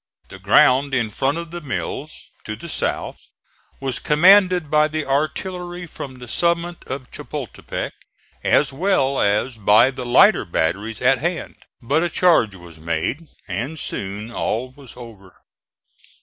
The 0.29 0.39
ground 0.39 0.95
in 0.95 1.11
front 1.11 1.37
of 1.37 1.51
the 1.51 1.61
Mills, 1.61 2.31
to 2.45 2.55
the 2.55 2.67
south, 2.67 3.19
was 3.79 3.99
commanded 3.99 4.71
by 4.71 4.87
the 4.87 5.05
artillery 5.05 5.85
from 5.85 6.17
the 6.17 6.27
summit 6.27 6.77
of 6.87 7.11
Chapultepec 7.11 7.93
as 8.43 8.73
well 8.73 9.19
as 9.21 9.57
by 9.57 9.91
the 9.91 10.03
lighter 10.07 10.43
batteries 10.43 11.03
at 11.03 11.19
hand; 11.19 11.55
but 11.83 12.01
a 12.01 12.09
charge 12.09 12.55
was 12.55 12.79
made, 12.79 13.27
and 13.47 13.77
soon 13.77 14.31
all 14.31 14.71
was 14.71 14.97
over. 14.97 15.35